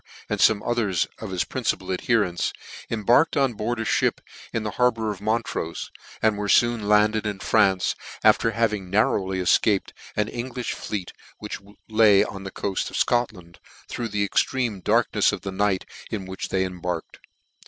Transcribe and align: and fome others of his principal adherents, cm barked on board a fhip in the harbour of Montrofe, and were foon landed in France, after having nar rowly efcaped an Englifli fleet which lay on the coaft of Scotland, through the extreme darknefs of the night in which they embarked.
and 0.29 0.39
fome 0.39 0.67
others 0.67 1.05
of 1.19 1.29
his 1.29 1.43
principal 1.43 1.91
adherents, 1.91 2.51
cm 2.89 3.05
barked 3.05 3.37
on 3.37 3.53
board 3.53 3.79
a 3.79 3.83
fhip 3.83 4.17
in 4.51 4.63
the 4.63 4.71
harbour 4.81 5.11
of 5.11 5.19
Montrofe, 5.19 5.91
and 6.23 6.39
were 6.39 6.49
foon 6.49 6.89
landed 6.89 7.27
in 7.27 7.37
France, 7.37 7.93
after 8.23 8.49
having 8.49 8.89
nar 8.89 9.09
rowly 9.19 9.39
efcaped 9.39 9.91
an 10.15 10.25
Englifli 10.27 10.73
fleet 10.73 11.13
which 11.37 11.59
lay 11.87 12.23
on 12.23 12.45
the 12.45 12.49
coaft 12.51 12.89
of 12.89 12.97
Scotland, 12.97 13.59
through 13.87 14.07
the 14.07 14.23
extreme 14.23 14.81
darknefs 14.81 15.31
of 15.31 15.41
the 15.41 15.51
night 15.51 15.85
in 16.09 16.25
which 16.25 16.49
they 16.49 16.65
embarked. 16.65 17.19